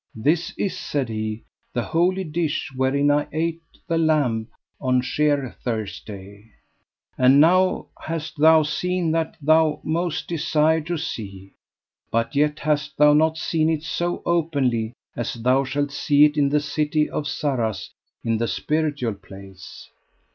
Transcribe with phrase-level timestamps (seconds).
[0.15, 1.43] This is, said he,
[1.73, 4.47] the holy dish wherein I ate the lamb
[4.79, 6.49] on Sheer Thursday.
[7.19, 11.53] And now hast thou seen that thou most desired to see,
[12.09, 16.49] but yet hast thou not seen it so openly as thou shalt see it in
[16.49, 17.91] the city of Sarras
[18.23, 19.87] in the spiritual place.